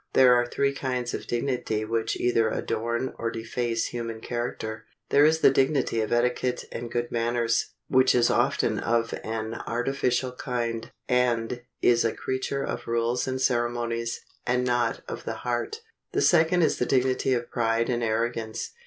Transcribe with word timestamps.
There 0.13 0.33
are 0.33 0.47
three 0.47 0.73
kinds 0.73 1.13
of 1.13 1.27
dignity 1.27 1.85
which 1.85 2.17
either 2.17 2.49
adorn 2.49 3.13
or 3.19 3.29
deface 3.29 3.89
human 3.89 4.19
character. 4.19 4.87
There 5.09 5.25
is 5.25 5.41
the 5.41 5.51
dignity 5.51 6.01
of 6.01 6.11
etiquette 6.11 6.65
and 6.71 6.91
good 6.91 7.11
manners, 7.11 7.73
which 7.87 8.15
is 8.15 8.31
often 8.31 8.79
of 8.79 9.13
an 9.23 9.53
artificial 9.67 10.31
kind, 10.31 10.89
and 11.07 11.61
is 11.83 12.03
a 12.03 12.13
creature 12.15 12.63
of 12.63 12.87
rules 12.87 13.27
and 13.27 13.39
ceremonies, 13.39 14.21
and 14.43 14.63
not 14.65 15.03
of 15.07 15.23
the 15.23 15.35
heart. 15.45 15.81
The 16.13 16.21
second 16.23 16.63
is 16.63 16.79
the 16.79 16.87
dignity 16.87 17.35
of 17.35 17.51
pride 17.51 17.87
and 17.87 18.01
arrogance. 18.01 18.71